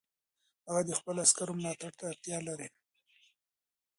هغه 0.67 0.81
د 0.87 0.91
خپلو 0.99 1.19
عسکرو 1.25 1.57
ملاتړ 1.59 1.91
ته 1.99 2.03
اړتیا 2.11 2.37
لري. 2.47 2.67